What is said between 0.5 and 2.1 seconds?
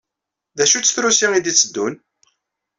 D acu-tt trusi ay d-itteddun?